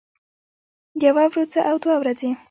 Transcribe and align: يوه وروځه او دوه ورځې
يوه 1.03 1.25
وروځه 1.31 1.59
او 1.69 1.75
دوه 1.83 1.95
ورځې 2.01 2.29